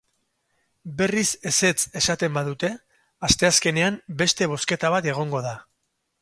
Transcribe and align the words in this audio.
Berriz 1.01 1.25
ezetz 1.49 1.77
esaten 2.01 2.33
badute, 2.37 2.71
asteazkenean 3.29 4.01
beste 4.23 4.49
bozketa 4.55 4.93
bat 4.97 5.11
egongo 5.15 5.45
da. 5.51 5.55